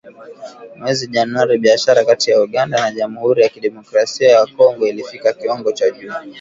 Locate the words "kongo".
4.45-4.87